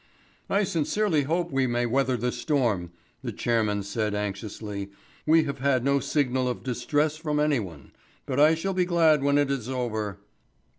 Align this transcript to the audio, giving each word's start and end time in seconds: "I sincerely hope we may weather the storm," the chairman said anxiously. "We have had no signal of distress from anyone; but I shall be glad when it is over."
"I 0.49 0.63
sincerely 0.63 1.25
hope 1.25 1.51
we 1.51 1.67
may 1.67 1.85
weather 1.85 2.17
the 2.17 2.31
storm," 2.31 2.89
the 3.21 3.31
chairman 3.31 3.83
said 3.83 4.15
anxiously. 4.15 4.89
"We 5.27 5.43
have 5.43 5.59
had 5.59 5.85
no 5.85 5.99
signal 5.99 6.47
of 6.47 6.63
distress 6.63 7.17
from 7.17 7.39
anyone; 7.39 7.91
but 8.25 8.39
I 8.39 8.55
shall 8.55 8.73
be 8.73 8.83
glad 8.85 9.21
when 9.21 9.37
it 9.37 9.51
is 9.51 9.69
over." 9.69 10.17